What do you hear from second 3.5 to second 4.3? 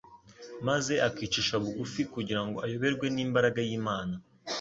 y'Imana.